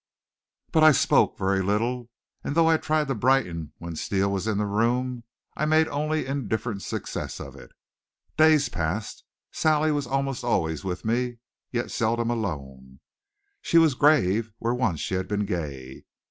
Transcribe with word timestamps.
But 0.71 0.83
I 0.83 0.93
spoke 0.93 1.37
very 1.37 1.61
little, 1.61 2.09
and 2.43 2.55
though 2.55 2.65
I 2.67 2.77
tried 2.77 3.07
to 3.09 3.13
brighten 3.13 3.71
when 3.77 3.95
Steele 3.95 4.31
was 4.31 4.47
in 4.47 4.57
the 4.57 4.65
room 4.65 5.23
I 5.55 5.65
made 5.65 5.87
only 5.89 6.25
indifferent 6.25 6.81
success 6.81 7.39
of 7.39 7.55
it. 7.55 7.69
Days 8.35 8.67
passed. 8.67 9.23
Sally 9.51 9.91
was 9.91 10.07
almost 10.07 10.43
always 10.43 10.83
with 10.83 11.05
me, 11.05 11.37
yet 11.69 11.91
seldom 11.91 12.31
alone. 12.31 12.99
She 13.61 13.77
was 13.77 13.93
grave 13.93 14.51
where 14.57 14.73
once 14.73 14.99
she 14.99 15.13
had 15.13 15.27
been 15.27 15.45
gay. 15.45 16.05